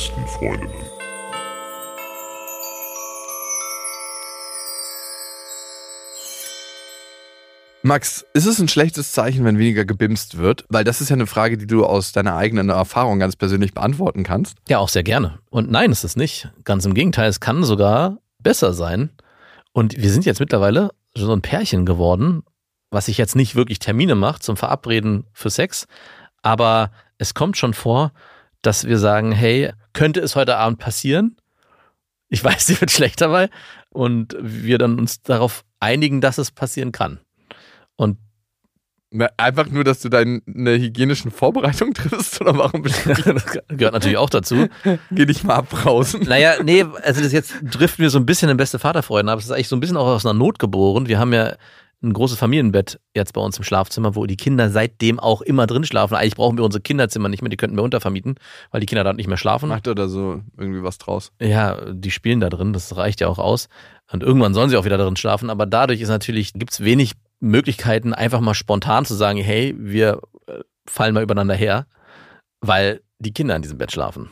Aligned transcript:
besten 0.00 0.26
Freundinnen. 0.26 0.72
Max, 7.82 8.24
ist 8.32 8.46
es 8.46 8.58
ein 8.58 8.68
schlechtes 8.68 9.12
Zeichen, 9.12 9.44
wenn 9.44 9.58
weniger 9.58 9.84
gebimst 9.84 10.38
wird? 10.38 10.64
Weil 10.70 10.84
das 10.84 11.02
ist 11.02 11.10
ja 11.10 11.16
eine 11.16 11.26
Frage, 11.26 11.58
die 11.58 11.66
du 11.66 11.84
aus 11.84 12.12
deiner 12.12 12.36
eigenen 12.36 12.70
Erfahrung 12.70 13.18
ganz 13.18 13.36
persönlich 13.36 13.74
beantworten 13.74 14.22
kannst. 14.22 14.56
Ja, 14.70 14.78
auch 14.78 14.88
sehr 14.88 15.02
gerne. 15.02 15.38
Und 15.50 15.70
nein, 15.70 15.92
ist 15.92 16.04
es 16.04 16.16
nicht. 16.16 16.48
Ganz 16.64 16.86
im 16.86 16.94
Gegenteil, 16.94 17.28
es 17.28 17.40
kann 17.40 17.62
sogar 17.62 18.16
besser 18.38 18.72
sein. 18.72 19.10
Und 19.72 19.98
wir 19.98 20.10
sind 20.10 20.24
jetzt 20.24 20.40
mittlerweile 20.40 20.92
so 21.14 21.30
ein 21.30 21.42
Pärchen 21.42 21.84
geworden, 21.84 22.42
was 22.90 23.06
sich 23.06 23.18
jetzt 23.18 23.36
nicht 23.36 23.54
wirklich 23.54 23.80
Termine 23.80 24.14
macht 24.14 24.44
zum 24.44 24.56
Verabreden 24.56 25.26
für 25.34 25.50
Sex. 25.50 25.86
Aber 26.40 26.90
es 27.18 27.34
kommt 27.34 27.58
schon 27.58 27.74
vor, 27.74 28.12
dass 28.62 28.86
wir 28.86 28.98
sagen, 28.98 29.32
hey, 29.32 29.72
könnte 29.92 30.20
es 30.20 30.36
heute 30.36 30.56
Abend 30.56 30.78
passieren? 30.78 31.36
Ich 32.28 32.42
weiß, 32.44 32.66
sie 32.66 32.80
wird 32.80 32.90
schlecht 32.90 33.20
dabei. 33.20 33.50
Und 33.90 34.36
wir 34.40 34.78
dann 34.78 34.98
uns 34.98 35.22
darauf 35.22 35.64
einigen, 35.80 36.20
dass 36.20 36.38
es 36.38 36.50
passieren 36.52 36.92
kann. 36.92 37.18
Und 37.96 38.18
Na, 39.10 39.28
einfach 39.36 39.68
nur, 39.68 39.82
dass 39.82 39.98
du 40.00 40.08
deine 40.08 40.40
hygienischen 40.46 41.32
Vorbereitungen 41.32 41.94
triffst 41.94 42.40
oder 42.40 42.56
warum 42.56 42.82
gehört 43.68 43.92
natürlich 43.92 44.16
auch 44.16 44.30
dazu. 44.30 44.68
Geh 45.10 45.26
dich 45.26 45.42
mal 45.42 45.56
abbrausen. 45.56 46.22
Naja, 46.22 46.62
nee, 46.62 46.84
also 47.02 47.20
das 47.20 47.32
jetzt 47.32 47.56
driften 47.62 48.02
wir 48.02 48.10
so 48.10 48.18
ein 48.18 48.26
bisschen 48.26 48.48
in 48.48 48.56
beste 48.56 48.78
Vaterfreunde, 48.78 49.32
aber 49.32 49.40
es 49.40 49.46
ist 49.46 49.50
eigentlich 49.50 49.68
so 49.68 49.74
ein 49.76 49.80
bisschen 49.80 49.96
auch 49.96 50.06
aus 50.06 50.24
einer 50.24 50.38
Not 50.38 50.60
geboren. 50.60 51.08
Wir 51.08 51.18
haben 51.18 51.32
ja 51.32 51.56
ein 52.02 52.12
großes 52.12 52.38
Familienbett 52.38 52.98
jetzt 53.14 53.34
bei 53.34 53.40
uns 53.40 53.58
im 53.58 53.64
Schlafzimmer, 53.64 54.14
wo 54.14 54.24
die 54.26 54.36
Kinder 54.36 54.70
seitdem 54.70 55.20
auch 55.20 55.42
immer 55.42 55.66
drin 55.66 55.84
schlafen. 55.84 56.14
Eigentlich 56.14 56.36
brauchen 56.36 56.56
wir 56.56 56.64
unsere 56.64 56.80
Kinderzimmer 56.80 57.28
nicht 57.28 57.42
mehr, 57.42 57.50
die 57.50 57.56
könnten 57.56 57.76
wir 57.76 57.82
untervermieten, 57.82 58.36
weil 58.70 58.80
die 58.80 58.86
Kinder 58.86 59.04
dort 59.04 59.16
nicht 59.16 59.26
mehr 59.26 59.36
schlafen. 59.36 59.68
Macht 59.68 59.86
er 59.86 59.94
da 59.94 60.08
so 60.08 60.40
irgendwie 60.56 60.82
was 60.82 60.98
draus? 60.98 61.32
Ja, 61.40 61.92
die 61.92 62.10
spielen 62.10 62.40
da 62.40 62.48
drin, 62.48 62.72
das 62.72 62.96
reicht 62.96 63.20
ja 63.20 63.28
auch 63.28 63.38
aus. 63.38 63.68
Und 64.10 64.22
irgendwann 64.22 64.54
sollen 64.54 64.70
sie 64.70 64.76
auch 64.76 64.84
wieder 64.84 64.98
drin 64.98 65.16
schlafen, 65.16 65.50
aber 65.50 65.66
dadurch 65.66 66.00
ist 66.00 66.08
natürlich, 66.08 66.54
gibt's 66.54 66.80
wenig 66.80 67.12
Möglichkeiten, 67.38 68.14
einfach 68.14 68.40
mal 68.40 68.54
spontan 68.54 69.04
zu 69.04 69.14
sagen, 69.14 69.38
hey, 69.38 69.74
wir 69.78 70.20
äh, 70.46 70.60
fallen 70.86 71.14
mal 71.14 71.22
übereinander 71.22 71.54
her, 71.54 71.86
weil 72.60 73.02
die 73.18 73.32
Kinder 73.32 73.56
in 73.56 73.62
diesem 73.62 73.78
Bett 73.78 73.92
schlafen. 73.92 74.30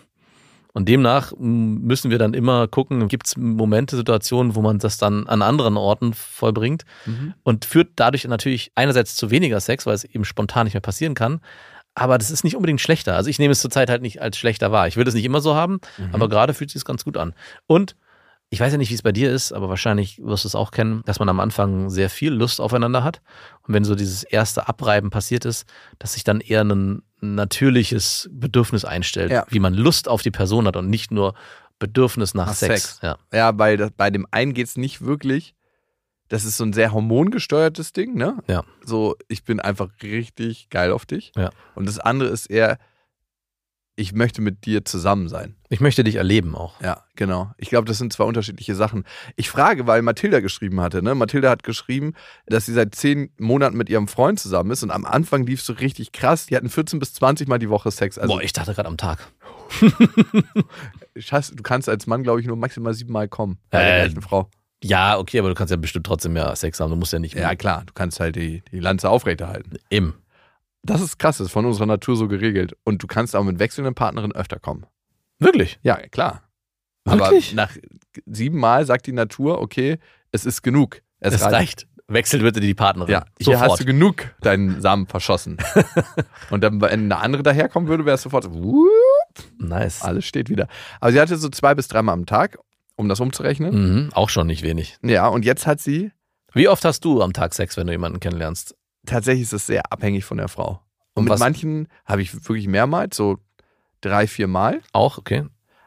Und 0.78 0.88
demnach 0.88 1.32
müssen 1.36 2.08
wir 2.12 2.18
dann 2.18 2.34
immer 2.34 2.68
gucken, 2.68 3.08
gibt 3.08 3.26
es 3.26 3.36
Momente, 3.36 3.96
Situationen, 3.96 4.54
wo 4.54 4.62
man 4.62 4.78
das 4.78 4.96
dann 4.96 5.26
an 5.26 5.42
anderen 5.42 5.76
Orten 5.76 6.14
vollbringt 6.14 6.84
mhm. 7.04 7.34
und 7.42 7.64
führt 7.64 7.88
dadurch 7.96 8.24
natürlich 8.28 8.70
einerseits 8.76 9.16
zu 9.16 9.32
weniger 9.32 9.58
Sex, 9.58 9.86
weil 9.86 9.96
es 9.96 10.04
eben 10.04 10.24
spontan 10.24 10.66
nicht 10.66 10.74
mehr 10.74 10.80
passieren 10.80 11.14
kann. 11.14 11.40
Aber 11.96 12.16
das 12.16 12.30
ist 12.30 12.44
nicht 12.44 12.54
unbedingt 12.54 12.80
schlechter. 12.80 13.16
Also 13.16 13.28
ich 13.28 13.40
nehme 13.40 13.50
es 13.50 13.60
zurzeit 13.60 13.90
halt 13.90 14.02
nicht 14.02 14.22
als 14.22 14.38
schlechter 14.38 14.70
wahr. 14.70 14.86
Ich 14.86 14.96
würde 14.96 15.08
es 15.08 15.16
nicht 15.16 15.24
immer 15.24 15.40
so 15.40 15.56
haben, 15.56 15.80
mhm. 15.96 16.10
aber 16.12 16.28
gerade 16.28 16.54
fühlt 16.54 16.70
sich 16.70 16.76
es 16.76 16.84
ganz 16.84 17.04
gut 17.04 17.16
an. 17.16 17.34
Und 17.66 17.96
ich 18.48 18.60
weiß 18.60 18.70
ja 18.70 18.78
nicht, 18.78 18.90
wie 18.90 18.94
es 18.94 19.02
bei 19.02 19.10
dir 19.10 19.32
ist, 19.32 19.50
aber 19.50 19.68
wahrscheinlich 19.68 20.22
wirst 20.22 20.44
du 20.44 20.48
es 20.48 20.54
auch 20.54 20.70
kennen, 20.70 21.02
dass 21.06 21.18
man 21.18 21.28
am 21.28 21.40
Anfang 21.40 21.90
sehr 21.90 22.08
viel 22.08 22.32
Lust 22.32 22.60
aufeinander 22.60 23.02
hat. 23.02 23.20
Und 23.66 23.74
wenn 23.74 23.82
so 23.82 23.96
dieses 23.96 24.22
erste 24.22 24.68
Abreiben 24.68 25.10
passiert 25.10 25.44
ist, 25.44 25.66
dass 25.98 26.12
sich 26.12 26.22
dann 26.22 26.40
eher 26.40 26.62
ein 26.62 27.02
natürliches 27.20 28.28
Bedürfnis 28.32 28.84
einstellt, 28.84 29.30
ja. 29.30 29.44
wie 29.48 29.58
man 29.58 29.74
Lust 29.74 30.08
auf 30.08 30.22
die 30.22 30.30
Person 30.30 30.66
hat 30.66 30.76
und 30.76 30.88
nicht 30.88 31.10
nur 31.10 31.34
Bedürfnis 31.78 32.34
nach, 32.34 32.46
nach 32.46 32.54
Sex. 32.54 32.82
Sex. 32.82 33.00
Ja, 33.02 33.18
ja 33.32 33.52
bei, 33.52 33.76
bei 33.96 34.10
dem 34.10 34.26
einen 34.30 34.54
geht 34.54 34.66
es 34.66 34.76
nicht 34.76 35.02
wirklich. 35.02 35.54
Das 36.28 36.44
ist 36.44 36.58
so 36.58 36.64
ein 36.64 36.72
sehr 36.72 36.92
hormongesteuertes 36.92 37.92
Ding, 37.92 38.14
ne? 38.14 38.36
Ja. 38.48 38.62
So, 38.84 39.16
ich 39.28 39.44
bin 39.44 39.60
einfach 39.60 39.88
richtig 40.02 40.68
geil 40.68 40.92
auf 40.92 41.06
dich. 41.06 41.32
Ja. 41.36 41.50
Und 41.74 41.86
das 41.86 41.98
andere 41.98 42.28
ist 42.28 42.46
eher, 42.46 42.78
ich 43.98 44.12
möchte 44.12 44.40
mit 44.40 44.64
dir 44.64 44.84
zusammen 44.84 45.28
sein. 45.28 45.56
Ich 45.70 45.80
möchte 45.80 46.04
dich 46.04 46.14
erleben 46.14 46.54
auch. 46.54 46.80
Ja, 46.80 47.02
genau. 47.16 47.50
Ich 47.58 47.68
glaube, 47.68 47.86
das 47.86 47.98
sind 47.98 48.12
zwei 48.12 48.22
unterschiedliche 48.22 48.76
Sachen. 48.76 49.04
Ich 49.34 49.50
frage, 49.50 49.88
weil 49.88 50.02
Mathilda 50.02 50.38
geschrieben 50.38 50.80
hatte. 50.80 51.02
Ne? 51.02 51.16
Mathilda 51.16 51.50
hat 51.50 51.64
geschrieben, 51.64 52.14
dass 52.46 52.66
sie 52.66 52.74
seit 52.74 52.94
zehn 52.94 53.30
Monaten 53.38 53.76
mit 53.76 53.88
ihrem 53.90 54.06
Freund 54.06 54.38
zusammen 54.38 54.70
ist 54.70 54.84
und 54.84 54.92
am 54.92 55.04
Anfang 55.04 55.44
lief 55.44 55.60
es 55.60 55.66
so 55.66 55.72
richtig 55.72 56.12
krass. 56.12 56.46
Die 56.46 56.54
hatten 56.54 56.68
14 56.68 57.00
bis 57.00 57.12
20 57.14 57.48
Mal 57.48 57.58
die 57.58 57.70
Woche 57.70 57.90
Sex. 57.90 58.18
Also 58.18 58.34
Boah, 58.34 58.40
ich 58.40 58.52
dachte 58.52 58.72
gerade 58.72 58.88
am 58.88 58.98
Tag. 58.98 59.32
Scheiße, 61.16 61.56
du 61.56 61.62
kannst 61.64 61.88
als 61.88 62.06
Mann, 62.06 62.22
glaube 62.22 62.40
ich, 62.40 62.46
nur 62.46 62.56
maximal 62.56 62.94
sieben 62.94 63.12
Mal 63.12 63.26
kommen 63.26 63.58
bei 63.70 63.82
äh, 63.82 63.84
der 63.84 64.04
gleichen 64.06 64.22
Frau. 64.22 64.48
Ja, 64.84 65.18
okay, 65.18 65.40
aber 65.40 65.48
du 65.48 65.56
kannst 65.56 65.72
ja 65.72 65.76
bestimmt 65.76 66.06
trotzdem 66.06 66.34
mehr 66.34 66.54
Sex 66.54 66.78
haben. 66.78 66.90
Du 66.90 66.96
musst 66.96 67.12
ja 67.12 67.18
nicht 67.18 67.34
mehr. 67.34 67.42
Ja, 67.42 67.56
klar, 67.56 67.82
du 67.84 67.92
kannst 67.94 68.20
halt 68.20 68.36
die, 68.36 68.62
die 68.70 68.78
Lanze 68.78 69.10
aufrechterhalten. 69.10 69.78
Eben. 69.90 70.14
Das 70.82 71.00
ist 71.00 71.18
krass, 71.18 71.38
das 71.38 71.48
ist 71.48 71.52
von 71.52 71.66
unserer 71.66 71.86
Natur 71.86 72.16
so 72.16 72.28
geregelt. 72.28 72.76
Und 72.84 73.02
du 73.02 73.06
kannst 73.06 73.34
auch 73.36 73.44
mit 73.44 73.58
wechselnden 73.58 73.94
Partnerinnen 73.94 74.36
öfter 74.36 74.58
kommen. 74.58 74.86
Wirklich? 75.38 75.78
Ja, 75.82 75.96
klar. 75.96 76.42
Wirklich? 77.04 77.52
Aber 77.52 77.62
nach 77.62 77.76
sieben 78.26 78.58
Mal 78.58 78.86
sagt 78.86 79.06
die 79.06 79.12
Natur, 79.12 79.60
okay, 79.60 79.98
es 80.32 80.44
ist 80.44 80.62
genug. 80.62 81.02
Es, 81.20 81.34
es 81.34 81.42
reicht. 81.42 81.54
reicht. 81.54 81.88
Wechselt 82.10 82.42
bitte 82.42 82.60
die 82.60 82.74
Partnerin. 82.74 83.12
Ja, 83.12 83.20
sofort. 83.20 83.44
hier 83.44 83.60
hast 83.60 83.80
du 83.80 83.84
genug 83.84 84.34
deinen 84.40 84.80
Samen 84.80 85.06
verschossen. 85.06 85.58
und 86.50 86.64
dann, 86.64 86.80
wenn 86.80 86.90
eine 86.90 87.18
andere 87.18 87.42
daherkommen 87.42 87.88
würde, 87.88 88.06
wäre 88.06 88.14
es 88.14 88.22
sofort 88.22 88.44
so, 88.44 88.54
whoop, 88.54 88.88
nice. 89.58 90.02
Alles 90.02 90.24
steht 90.24 90.48
wieder. 90.48 90.68
Aber 91.00 91.12
sie 91.12 91.20
hatte 91.20 91.36
so 91.36 91.50
zwei 91.50 91.74
bis 91.74 91.86
dreimal 91.88 92.14
am 92.14 92.24
Tag, 92.24 92.58
um 92.96 93.10
das 93.10 93.20
umzurechnen. 93.20 94.04
Mhm, 94.04 94.12
auch 94.14 94.30
schon 94.30 94.46
nicht 94.46 94.62
wenig. 94.62 94.96
Ja, 95.02 95.28
und 95.28 95.44
jetzt 95.44 95.66
hat 95.66 95.80
sie. 95.80 96.10
Wie 96.54 96.68
oft 96.68 96.82
hast 96.86 97.04
du 97.04 97.20
am 97.20 97.34
Tag 97.34 97.52
Sex, 97.52 97.76
wenn 97.76 97.86
du 97.86 97.92
jemanden 97.92 98.20
kennenlernst? 98.20 98.74
Tatsächlich 99.08 99.42
ist 99.42 99.52
es 99.52 99.66
sehr 99.66 99.92
abhängig 99.92 100.24
von 100.24 100.38
der 100.38 100.48
Frau. 100.48 100.82
Und, 101.14 101.24
Und 101.24 101.30
mit 101.30 101.38
manchen 101.38 101.88
habe 102.04 102.22
ich 102.22 102.34
wirklich 102.34 102.68
mehrmals, 102.68 103.16
so 103.16 103.38
drei, 104.00 104.26
vier 104.26 104.46
Mal. 104.46 104.80
Auch, 104.92 105.18
okay. 105.18 105.44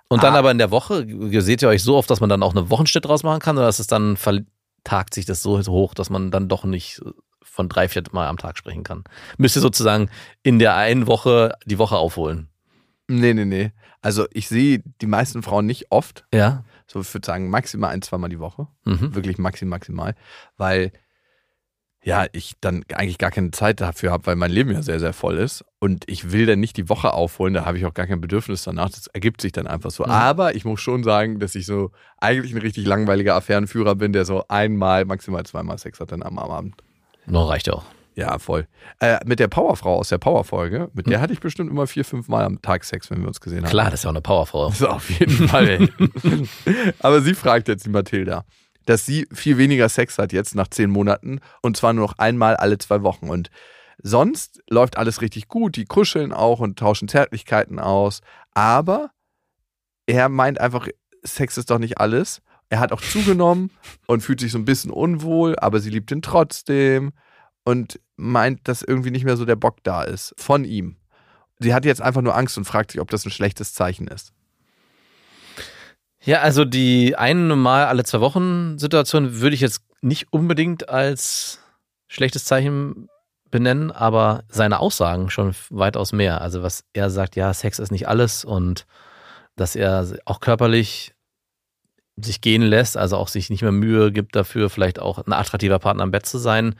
Und 0.09 0.23
dann 0.23 0.35
ah. 0.35 0.39
aber 0.39 0.51
in 0.51 0.57
der 0.57 0.71
Woche, 0.71 1.07
seht 1.41 1.61
ihr 1.61 1.69
euch 1.69 1.83
so 1.83 1.95
oft, 1.95 2.09
dass 2.09 2.19
man 2.19 2.29
dann 2.29 2.43
auch 2.43 2.51
eine 2.51 2.69
Wochenschnitt 2.69 3.05
draus 3.05 3.23
machen 3.23 3.39
kann 3.39 3.57
oder 3.57 3.69
ist 3.69 3.79
es 3.79 3.87
dann 3.87 4.17
vertagt 4.17 5.13
sich 5.13 5.25
das 5.25 5.41
so 5.41 5.57
hoch, 5.67 5.93
dass 5.93 6.09
man 6.09 6.31
dann 6.31 6.49
doch 6.49 6.65
nicht 6.65 7.01
von 7.41 7.69
drei, 7.69 7.87
vier 7.87 8.03
Mal 8.11 8.27
am 8.27 8.37
Tag 8.37 8.57
sprechen 8.57 8.83
kann? 8.83 9.05
Müsst 9.37 9.55
ihr 9.55 9.61
sozusagen 9.61 10.09
in 10.43 10.59
der 10.59 10.75
einen 10.75 11.07
Woche 11.07 11.53
die 11.65 11.77
Woche 11.77 11.95
aufholen? 11.95 12.49
Nee, 13.07 13.33
nee, 13.33 13.45
nee. 13.45 13.71
Also 14.01 14.25
ich 14.33 14.47
sehe 14.47 14.83
die 15.01 15.07
meisten 15.07 15.43
Frauen 15.43 15.65
nicht 15.65 15.91
oft. 15.91 16.25
Ja. 16.33 16.65
So, 16.87 17.01
ich 17.01 17.13
würde 17.13 17.25
sagen, 17.25 17.49
maximal 17.49 17.91
ein, 17.91 18.01
zweimal 18.01 18.29
die 18.29 18.39
Woche. 18.39 18.67
Mhm. 18.83 19.15
Wirklich 19.15 19.37
maximal, 19.37 19.77
maximal. 19.77 20.15
Weil 20.57 20.91
ja, 22.03 22.25
ich 22.31 22.53
dann 22.61 22.83
eigentlich 22.93 23.19
gar 23.19 23.29
keine 23.29 23.51
Zeit 23.51 23.79
dafür 23.79 24.11
habe, 24.11 24.25
weil 24.25 24.35
mein 24.35 24.51
Leben 24.51 24.71
ja 24.71 24.81
sehr, 24.81 24.99
sehr 24.99 25.13
voll 25.13 25.37
ist. 25.37 25.63
Und 25.79 26.03
ich 26.07 26.31
will 26.31 26.47
dann 26.47 26.59
nicht 26.59 26.75
die 26.77 26.89
Woche 26.89 27.13
aufholen, 27.13 27.53
da 27.53 27.65
habe 27.65 27.77
ich 27.77 27.85
auch 27.85 27.93
gar 27.93 28.07
kein 28.07 28.19
Bedürfnis 28.19 28.63
danach. 28.63 28.89
Das 28.89 29.07
ergibt 29.07 29.41
sich 29.41 29.51
dann 29.51 29.67
einfach 29.67 29.91
so. 29.91 30.03
Mhm. 30.03 30.09
Aber 30.09 30.55
ich 30.55 30.65
muss 30.65 30.81
schon 30.81 31.03
sagen, 31.03 31.39
dass 31.39 31.53
ich 31.53 31.67
so 31.67 31.91
eigentlich 32.19 32.53
ein 32.53 32.61
richtig 32.61 32.87
langweiliger 32.87 33.35
Affärenführer 33.35 33.95
bin, 33.95 34.13
der 34.13 34.25
so 34.25 34.43
einmal, 34.47 35.05
maximal 35.05 35.43
zweimal 35.45 35.77
Sex 35.77 35.99
hat 35.99 36.11
dann 36.11 36.23
am 36.23 36.39
Abend. 36.39 36.75
Noch 37.27 37.49
reicht 37.49 37.69
auch. 37.69 37.83
Ja, 38.15 38.39
voll. 38.39 38.67
Äh, 38.99 39.19
mit 39.25 39.39
der 39.39 39.47
Powerfrau 39.47 39.97
aus 39.97 40.09
der 40.09 40.17
Powerfolge, 40.17 40.89
mit 40.93 41.07
der 41.07 41.17
hm. 41.17 41.21
hatte 41.21 41.33
ich 41.33 41.39
bestimmt 41.39 41.69
immer 41.69 41.87
vier, 41.87 42.03
fünf 42.03 42.27
Mal 42.27 42.43
am 42.43 42.61
Tag 42.61 42.83
Sex, 42.83 43.09
wenn 43.11 43.21
wir 43.21 43.27
uns 43.27 43.39
gesehen 43.39 43.63
haben. 43.63 43.69
Klar, 43.69 43.85
das 43.85 44.01
ist 44.01 44.03
ja 44.03 44.09
auch 44.09 44.13
eine 44.13 44.21
Powerfrau. 44.21 44.67
Das 44.69 44.81
ist 44.81 44.87
auf 44.87 45.09
jeden 45.11 45.47
Fall. 45.47 45.87
Aber 46.99 47.21
sie 47.21 47.35
fragt 47.35 47.67
jetzt 47.67 47.85
die 47.85 47.89
Mathilda 47.89 48.43
dass 48.85 49.05
sie 49.05 49.27
viel 49.31 49.57
weniger 49.57 49.89
Sex 49.89 50.17
hat 50.17 50.33
jetzt 50.33 50.55
nach 50.55 50.67
zehn 50.67 50.89
Monaten 50.89 51.39
und 51.61 51.77
zwar 51.77 51.93
nur 51.93 52.07
noch 52.07 52.17
einmal 52.17 52.55
alle 52.55 52.77
zwei 52.77 53.03
Wochen. 53.03 53.29
Und 53.29 53.49
sonst 54.01 54.61
läuft 54.69 54.97
alles 54.97 55.21
richtig 55.21 55.47
gut. 55.47 55.75
Die 55.75 55.85
kuscheln 55.85 56.33
auch 56.33 56.59
und 56.59 56.79
tauschen 56.79 57.07
Zärtlichkeiten 57.07 57.79
aus. 57.79 58.21
Aber 58.53 59.11
er 60.05 60.29
meint 60.29 60.59
einfach, 60.59 60.87
Sex 61.23 61.57
ist 61.57 61.69
doch 61.69 61.79
nicht 61.79 61.99
alles. 61.99 62.41
Er 62.69 62.79
hat 62.79 62.91
auch 62.91 63.01
zugenommen 63.01 63.71
und 64.07 64.21
fühlt 64.21 64.39
sich 64.39 64.51
so 64.51 64.57
ein 64.57 64.65
bisschen 64.65 64.91
unwohl, 64.91 65.57
aber 65.59 65.79
sie 65.79 65.89
liebt 65.89 66.11
ihn 66.11 66.21
trotzdem 66.21 67.11
und 67.63 67.99
meint, 68.15 68.67
dass 68.67 68.81
irgendwie 68.81 69.11
nicht 69.11 69.25
mehr 69.25 69.37
so 69.37 69.45
der 69.45 69.55
Bock 69.55 69.77
da 69.83 70.03
ist 70.03 70.33
von 70.37 70.65
ihm. 70.65 70.97
Sie 71.59 71.73
hat 71.73 71.85
jetzt 71.85 72.01
einfach 72.01 72.21
nur 72.21 72.35
Angst 72.35 72.57
und 72.57 72.65
fragt 72.65 72.91
sich, 72.91 73.01
ob 73.01 73.09
das 73.11 73.25
ein 73.25 73.31
schlechtes 73.31 73.73
Zeichen 73.73 74.07
ist. 74.07 74.33
Ja, 76.23 76.41
also 76.41 76.65
die 76.65 77.15
einmal 77.15 77.85
alle 77.85 78.03
zwei 78.03 78.21
Wochen 78.21 78.77
Situation 78.77 79.41
würde 79.41 79.55
ich 79.55 79.61
jetzt 79.61 79.81
nicht 80.01 80.31
unbedingt 80.31 80.89
als 80.89 81.59
schlechtes 82.07 82.45
Zeichen 82.45 83.09
benennen, 83.49 83.91
aber 83.91 84.43
seine 84.47 84.79
Aussagen 84.79 85.29
schon 85.29 85.55
weitaus 85.69 86.13
mehr. 86.13 86.41
Also 86.41 86.61
was 86.63 86.83
er 86.93 87.09
sagt, 87.09 87.35
ja, 87.35 87.53
Sex 87.53 87.79
ist 87.79 87.91
nicht 87.91 88.07
alles 88.07 88.45
und 88.45 88.85
dass 89.55 89.75
er 89.75 90.07
auch 90.25 90.39
körperlich 90.39 91.13
sich 92.17 92.41
gehen 92.41 92.61
lässt, 92.61 92.97
also 92.97 93.17
auch 93.17 93.27
sich 93.27 93.49
nicht 93.49 93.63
mehr 93.63 93.71
Mühe 93.71 94.11
gibt 94.11 94.35
dafür, 94.35 94.69
vielleicht 94.69 94.99
auch 94.99 95.17
ein 95.17 95.33
attraktiver 95.33 95.79
Partner 95.79 96.03
am 96.03 96.11
Bett 96.11 96.25
zu 96.25 96.37
sein, 96.37 96.75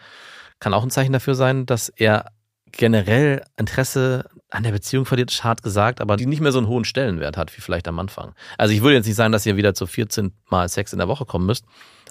kann 0.60 0.74
auch 0.74 0.84
ein 0.84 0.92
Zeichen 0.92 1.14
dafür 1.14 1.36
sein, 1.36 1.66
dass 1.66 1.90
er 1.90 2.26
generell 2.72 3.44
Interesse 3.58 4.26
an 4.50 4.64
der 4.64 4.72
Beziehung 4.72 5.06
verliert, 5.06 5.44
hart 5.44 5.64
gesagt, 5.64 6.02
aber 6.02 6.18
die 6.18 6.26
nicht 6.26 6.42
mehr 6.42 6.52
so 6.52 6.58
einen 6.58 6.68
hohen 6.68 6.84
Stellenwert 6.84 7.38
hat, 7.38 7.56
wie 7.56 7.62
vielleicht 7.62 7.88
am 7.88 8.00
Anfang. 8.00 8.34
Also 8.58 8.74
ich 8.74 8.82
würde 8.82 8.96
jetzt 8.96 9.06
nicht 9.06 9.16
sagen, 9.16 9.32
dass 9.32 9.46
ihr 9.46 9.56
wieder 9.56 9.74
zu 9.74 9.88
14 9.88 10.34
Mal 10.50 10.68
Sex 10.68 10.92
in 10.92 11.00
der 11.00 11.08
Woche 11.08 11.26
kommen 11.26 11.46
müsst. 11.46 11.66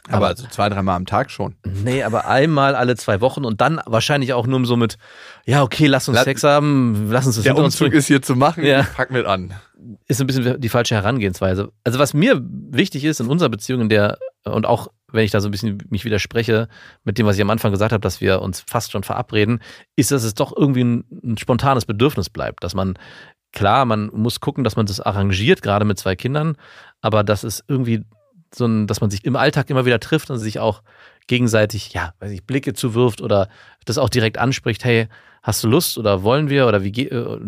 Aber, 0.07 0.17
aber 0.17 0.27
also 0.29 0.47
zwei, 0.49 0.71
dreimal 0.71 0.97
am 0.97 1.05
Tag 1.05 1.31
schon. 1.31 1.57
Nee, 1.65 2.03
aber 2.03 2.27
einmal 2.27 2.75
alle 2.75 2.97
zwei 2.97 3.21
Wochen 3.21 3.45
und 3.45 3.61
dann 3.61 3.81
wahrscheinlich 3.85 4.33
auch 4.33 4.47
nur 4.47 4.65
so 4.65 4.77
mit, 4.77 4.97
ja, 5.45 5.63
okay, 5.63 5.87
lass 5.87 6.09
uns 6.09 6.23
Sex 6.23 6.43
haben, 6.43 7.11
lass 7.11 7.27
uns 7.27 7.37
das 7.37 7.45
Der 7.45 7.57
Umzug 7.57 7.93
ist 7.93 8.07
hier 8.07 8.23
zu 8.23 8.35
machen, 8.35 8.65
ja. 8.65 8.83
pack 8.83 9.11
mit 9.11 9.27
an. 9.27 9.53
ist 10.09 10.21
ein 10.21 10.27
bisschen 10.27 10.59
die 10.59 10.69
falsche 10.71 10.95
Herangehensweise. 10.95 11.71
Also 11.85 11.99
was 11.99 12.15
mir 12.15 12.41
wichtig 12.43 13.05
ist 13.05 13.21
in 13.21 13.27
unserer 13.27 13.51
Beziehung, 13.51 13.83
in 13.83 13.89
der 13.91 14.19
und 14.45 14.65
auch 14.65 14.89
wenn 15.13 15.25
ich 15.25 15.31
da 15.31 15.41
so 15.41 15.49
ein 15.49 15.51
bisschen 15.51 15.83
mich 15.91 16.05
widerspreche 16.05 16.69
mit 17.05 17.19
dem, 17.19 17.27
was 17.27 17.37
ich 17.37 17.43
am 17.43 17.51
Anfang 17.51 17.71
gesagt 17.71 17.93
habe, 17.93 18.01
dass 18.01 18.21
wir 18.21 18.43
uns 18.43 18.61
fast 18.61 18.93
schon 18.93 19.03
verabreden, 19.03 19.61
ist, 19.97 20.11
dass 20.11 20.25
es 20.25 20.35
doch 20.35 20.57
irgendwie 20.57 20.85
ein, 20.85 21.05
ein 21.25 21.39
spontanes 21.39 21.85
Bedürfnis 21.85 22.31
bleibt, 22.31 22.65
dass 22.65 22.75
man 22.75 22.99
klar, 23.53 23.85
man 23.85 24.11
muss 24.13 24.41
gucken, 24.41 24.65
dass 24.65 24.77
man 24.77 24.87
das 24.87 25.01
arrangiert, 25.01 25.63
gerade 25.63 25.85
mit 25.85 25.99
zwei 25.99 26.17
Kindern, 26.17 26.57
aber 27.01 27.25
das 27.25 27.45
ist 27.45 27.65
irgendwie 27.69 28.05
so 28.55 28.67
ein, 28.67 28.87
dass 28.87 29.01
man 29.01 29.11
sich 29.11 29.25
im 29.25 29.37
Alltag 29.37 29.71
immer 29.71 29.85
wieder 29.85 30.01
trifft 30.01 30.31
und 30.31 30.39
sich 30.39 30.59
auch 30.59 30.83
gegenseitig, 31.27 31.93
ja, 31.93 32.15
weiß 32.19 32.33
ich, 32.33 32.45
Blicke 32.45 32.75
zuwirft 32.75 33.21
oder 33.21 33.49
das 33.85 33.99
auch 33.99 34.09
direkt 34.09 34.39
anspricht, 34.39 34.85
hey, 34.85 35.09
hast 35.43 35.63
du 35.65 35.69
Lust 35.69 35.97
oder 35.97 36.23
wollen 36.23 36.51
wir 36.51 36.67
oder 36.67 36.83
wie 36.83 36.93
geht, 36.93 37.13
äh, 37.13 37.39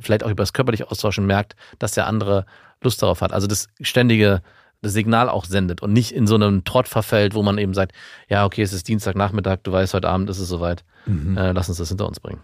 vielleicht 0.00 0.24
auch 0.24 0.30
über 0.30 0.42
das 0.42 0.52
körperliche 0.52 0.90
Austauschen 0.90 1.26
merkt, 1.26 1.56
dass 1.78 1.92
der 1.92 2.06
andere 2.06 2.44
Lust 2.82 3.02
darauf 3.02 3.20
hat. 3.22 3.32
Also 3.32 3.46
das 3.46 3.68
ständige 3.80 4.42
das 4.82 4.92
Signal 4.92 5.28
auch 5.28 5.44
sendet 5.44 5.82
und 5.82 5.92
nicht 5.92 6.12
in 6.12 6.26
so 6.26 6.34
einem 6.34 6.64
Trott 6.64 6.88
verfällt, 6.88 7.34
wo 7.34 7.42
man 7.42 7.58
eben 7.58 7.74
sagt, 7.74 7.92
ja, 8.28 8.44
okay, 8.44 8.62
es 8.62 8.72
ist 8.72 8.88
Dienstagnachmittag, 8.88 9.58
du 9.62 9.72
weißt, 9.72 9.94
heute 9.94 10.08
Abend 10.08 10.30
ist 10.30 10.38
es 10.38 10.48
soweit, 10.48 10.84
mhm. 11.06 11.36
äh, 11.36 11.52
lass 11.52 11.68
uns 11.68 11.78
das 11.78 11.88
hinter 11.88 12.06
uns 12.06 12.20
bringen. 12.20 12.40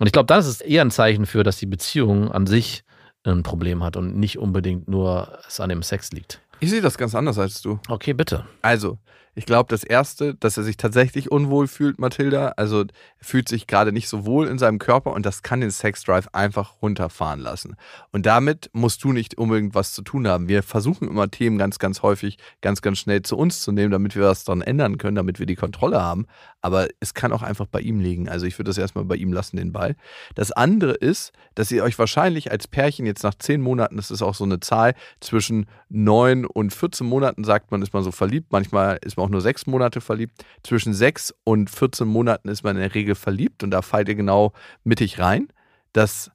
Und 0.00 0.06
ich 0.06 0.12
glaube, 0.12 0.26
das 0.26 0.46
ist 0.46 0.60
eher 0.60 0.82
ein 0.82 0.90
Zeichen 0.90 1.26
für, 1.26 1.44
dass 1.44 1.58
die 1.58 1.66
Beziehung 1.66 2.32
an 2.32 2.46
sich 2.46 2.84
ein 3.22 3.42
Problem 3.42 3.82
hat 3.82 3.96
und 3.96 4.16
nicht 4.16 4.38
unbedingt 4.38 4.88
nur 4.88 5.38
es 5.46 5.60
an 5.60 5.68
dem 5.68 5.82
Sex 5.82 6.10
liegt. 6.12 6.40
Ich 6.60 6.70
sehe 6.70 6.80
das 6.80 6.98
ganz 6.98 7.14
anders 7.14 7.38
als 7.38 7.62
du. 7.62 7.78
Okay, 7.88 8.12
bitte. 8.12 8.44
Also, 8.62 8.98
ich 9.36 9.46
glaube, 9.46 9.68
das 9.68 9.82
Erste, 9.82 10.34
dass 10.36 10.56
er 10.56 10.62
sich 10.62 10.76
tatsächlich 10.76 11.30
unwohl 11.30 11.66
fühlt, 11.66 11.98
Mathilda, 11.98 12.54
also 12.56 12.82
er 12.82 12.86
fühlt 13.20 13.48
sich 13.48 13.66
gerade 13.66 13.90
nicht 13.90 14.08
so 14.08 14.24
wohl 14.24 14.46
in 14.46 14.58
seinem 14.58 14.78
Körper 14.78 15.12
und 15.12 15.26
das 15.26 15.42
kann 15.42 15.60
den 15.60 15.72
Sexdrive 15.72 16.28
einfach 16.32 16.80
runterfahren 16.82 17.40
lassen. 17.40 17.76
Und 18.12 18.26
damit 18.26 18.70
musst 18.72 19.02
du 19.02 19.12
nicht 19.12 19.36
unbedingt 19.36 19.74
was 19.74 19.92
zu 19.92 20.02
tun 20.02 20.28
haben. 20.28 20.48
Wir 20.48 20.62
versuchen 20.62 21.08
immer 21.08 21.28
Themen 21.30 21.58
ganz, 21.58 21.80
ganz 21.80 22.02
häufig 22.02 22.38
ganz, 22.60 22.80
ganz 22.80 22.98
schnell 22.98 23.22
zu 23.22 23.36
uns 23.36 23.60
zu 23.62 23.72
nehmen, 23.72 23.90
damit 23.90 24.14
wir 24.14 24.22
was 24.22 24.44
daran 24.44 24.62
ändern 24.62 24.98
können, 24.98 25.16
damit 25.16 25.40
wir 25.40 25.46
die 25.46 25.56
Kontrolle 25.56 26.00
haben. 26.00 26.26
Aber 26.60 26.88
es 27.00 27.12
kann 27.12 27.32
auch 27.32 27.42
einfach 27.42 27.66
bei 27.66 27.80
ihm 27.80 27.98
liegen. 27.98 28.28
Also 28.28 28.46
ich 28.46 28.56
würde 28.58 28.70
das 28.70 28.78
erstmal 28.78 29.04
bei 29.04 29.16
ihm 29.16 29.32
lassen, 29.32 29.56
den 29.56 29.72
Ball. 29.72 29.96
Das 30.36 30.52
andere 30.52 30.92
ist, 30.92 31.32
dass 31.56 31.72
ihr 31.72 31.82
euch 31.82 31.98
wahrscheinlich 31.98 32.52
als 32.52 32.68
Pärchen 32.68 33.04
jetzt 33.04 33.24
nach 33.24 33.34
zehn 33.34 33.60
Monaten, 33.60 33.96
das 33.96 34.12
ist 34.12 34.22
auch 34.22 34.34
so 34.34 34.44
eine 34.44 34.60
Zahl, 34.60 34.94
zwischen 35.20 35.66
neun 35.88 36.43
und 36.46 36.72
14 36.72 37.06
Monaten 37.06 37.44
sagt 37.44 37.70
man, 37.70 37.82
ist 37.82 37.92
man 37.92 38.02
so 38.02 38.12
verliebt. 38.12 38.52
Manchmal 38.52 38.98
ist 39.02 39.16
man 39.16 39.26
auch 39.26 39.30
nur 39.30 39.40
sechs 39.40 39.66
Monate 39.66 40.00
verliebt. 40.00 40.44
Zwischen 40.62 40.94
sechs 40.94 41.34
und 41.44 41.70
14 41.70 42.06
Monaten 42.06 42.48
ist 42.48 42.62
man 42.62 42.76
in 42.76 42.82
der 42.82 42.94
Regel 42.94 43.14
verliebt 43.14 43.62
und 43.62 43.70
da 43.70 43.82
fallt 43.82 44.08
ihr 44.08 44.14
genau 44.14 44.52
mittig 44.84 45.18
rein, 45.18 45.48
dass 45.92 46.30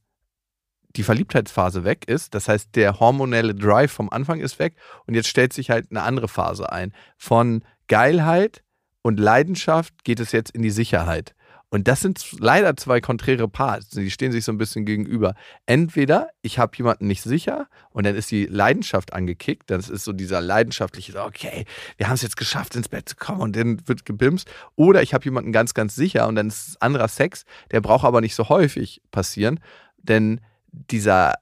die 0.96 1.04
Verliebtheitsphase 1.04 1.84
weg 1.84 2.08
ist. 2.08 2.34
Das 2.34 2.48
heißt, 2.48 2.76
der 2.76 3.00
hormonelle 3.00 3.56
Drive 3.56 3.92
vom 3.92 4.10
Anfang 4.10 4.40
ist 4.40 4.60
weg 4.60 4.76
und 5.06 5.14
jetzt 5.14 5.28
stellt 5.28 5.54
sich 5.54 5.70
halt 5.70 5.88
eine 5.92 6.02
andere 6.02 6.28
Phase 6.28 6.72
ein. 6.72 6.94
Von 7.18 7.64
Geilheit 7.88 8.64
und 9.02 9.20
Leidenschaft 9.20 10.04
geht 10.04 10.20
es 10.20 10.32
jetzt 10.32 10.52
in 10.52 10.62
die 10.62 10.72
Sicherheit. 10.72 11.36
Und 11.72 11.88
das 11.88 12.02
sind 12.02 12.20
leider 12.40 12.76
zwei 12.78 13.00
konträre 13.00 13.48
Parts. 13.48 13.90
Die 13.90 14.10
stehen 14.10 14.32
sich 14.32 14.44
so 14.44 14.52
ein 14.52 14.58
bisschen 14.58 14.86
gegenüber. 14.86 15.36
Entweder 15.68 16.30
ich 16.42 16.58
habe 16.58 16.76
jemanden 16.76 17.06
nicht 17.06 17.22
sicher 17.22 17.68
und 17.92 18.06
dann 18.06 18.16
ist 18.16 18.32
die 18.32 18.46
Leidenschaft 18.46 19.14
angekickt. 19.14 19.70
Das 19.70 19.88
ist 19.88 20.04
so 20.04 20.12
dieser 20.12 20.42
leidenschaftliche, 20.42 21.24
okay, 21.24 21.66
wir 21.98 22.08
haben 22.08 22.16
es 22.16 22.24
jetzt 22.24 22.38
geschafft, 22.38 22.76
ins 22.76 22.90
Bett 22.90 23.08
zu 23.08 23.16
kommen 23.16 23.42
und 23.42 23.56
dann 23.56 23.88
wird 23.88 24.06
gebimst. 24.06 24.50
Oder 24.76 25.04
ich 25.04 25.14
habe 25.14 25.26
jemanden 25.26 25.52
ganz, 25.52 25.76
ganz 25.76 25.96
sicher 25.96 26.28
und 26.28 26.36
dann 26.36 26.48
ist 26.48 26.70
es 26.70 26.82
anderer 26.82 27.08
Sex. 27.08 27.46
Der 27.72 27.82
braucht 27.82 28.04
aber 28.04 28.22
nicht 28.22 28.34
so 28.34 28.50
häufig 28.50 29.04
passieren. 29.12 29.60
Denn 29.98 30.42
dieser 30.72 31.36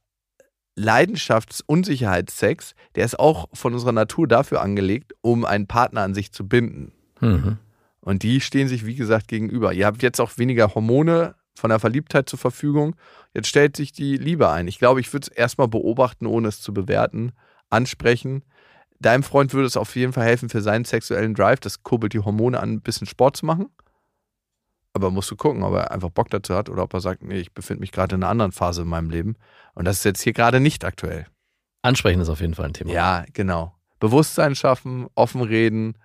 Leidenschafts-Unsicherheitssex, 0.75 2.75
der 2.95 3.05
ist 3.05 3.17
auch 3.17 3.47
von 3.53 3.73
unserer 3.73 3.93
Natur 3.93 4.27
dafür 4.27 4.61
angelegt, 4.61 5.13
um 5.21 5.45
einen 5.45 5.67
Partner 5.67 6.01
an 6.01 6.13
sich 6.13 6.33
zu 6.33 6.45
binden. 6.47 6.91
Mhm. 7.21 7.59
Und 8.07 8.23
die 8.23 8.39
stehen 8.39 8.69
sich, 8.69 8.85
wie 8.85 8.95
gesagt, 8.95 9.27
gegenüber. 9.27 9.73
Ihr 9.73 9.85
habt 9.85 10.01
jetzt 10.01 10.21
auch 10.21 10.37
weniger 10.37 10.73
Hormone 10.73 11.35
von 11.55 11.71
der 11.71 11.79
Verliebtheit 11.79 12.29
zur 12.29 12.39
Verfügung. 12.39 12.95
Jetzt 13.33 13.49
stellt 13.49 13.75
sich 13.75 13.91
die 13.91 14.15
Liebe 14.15 14.49
ein. 14.49 14.69
Ich 14.69 14.79
glaube, 14.79 15.01
ich 15.01 15.11
würde 15.11 15.27
es 15.29 15.37
erstmal 15.37 15.67
beobachten, 15.67 16.25
ohne 16.25 16.47
es 16.47 16.61
zu 16.61 16.73
bewerten, 16.73 17.33
ansprechen. 17.69 18.45
Deinem 19.01 19.23
Freund 19.23 19.53
würde 19.53 19.67
es 19.67 19.75
auf 19.75 19.93
jeden 19.97 20.13
Fall 20.13 20.23
helfen 20.23 20.47
für 20.47 20.61
seinen 20.61 20.85
sexuellen 20.85 21.33
Drive. 21.33 21.59
Das 21.59 21.83
kurbelt 21.83 22.13
die 22.13 22.21
Hormone 22.21 22.61
an, 22.61 22.75
ein 22.75 22.81
bisschen 22.81 23.07
Sport 23.07 23.35
zu 23.35 23.45
machen. 23.45 23.65
Aber 24.93 25.11
musst 25.11 25.29
du 25.29 25.35
gucken, 25.35 25.63
ob 25.63 25.73
er 25.73 25.91
einfach 25.91 26.09
Bock 26.09 26.29
dazu 26.29 26.55
hat 26.55 26.69
oder 26.69 26.83
ob 26.83 26.93
er 26.93 27.01
sagt, 27.01 27.23
nee, 27.23 27.39
ich 27.39 27.51
befinde 27.51 27.81
mich 27.81 27.91
gerade 27.91 28.15
in 28.15 28.23
einer 28.23 28.31
anderen 28.31 28.53
Phase 28.53 28.83
in 28.83 28.87
meinem 28.87 29.09
Leben. 29.09 29.35
Und 29.73 29.83
das 29.83 29.97
ist 29.97 30.05
jetzt 30.05 30.21
hier 30.21 30.31
gerade 30.31 30.61
nicht 30.61 30.85
aktuell. 30.85 31.25
Ansprechen 31.81 32.21
ist 32.21 32.29
auf 32.29 32.39
jeden 32.39 32.53
Fall 32.53 32.67
ein 32.67 32.73
Thema. 32.73 32.89
Ja, 32.93 33.25
genau. 33.33 33.75
Bewusstsein 33.99 34.55
schaffen, 34.55 35.07
offen 35.13 35.41
reden 35.41 35.97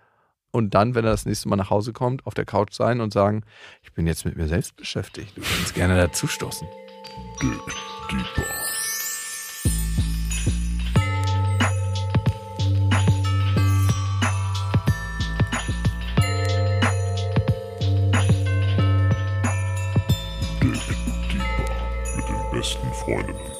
und 0.52 0.74
dann, 0.74 0.94
wenn 0.94 1.04
er 1.04 1.10
das 1.10 1.26
nächste 1.26 1.48
Mal 1.48 1.56
nach 1.56 1.70
Hause 1.70 1.92
kommt, 1.92 2.26
auf 2.26 2.34
der 2.34 2.44
Couch 2.44 2.72
sein 2.74 3.00
und 3.00 3.12
sagen, 3.12 3.42
ich 3.82 3.92
bin 3.92 4.06
jetzt 4.06 4.24
mit 4.24 4.36
mir 4.36 4.46
selbst 4.46 4.76
beschäftigt. 4.76 5.36
Du 5.36 5.40
kannst 5.40 5.74
gerne 5.74 5.96
dazustoßen. 5.96 6.68
Den 7.40 7.58
besten 22.52 22.92
Freundinnen. 22.92 23.51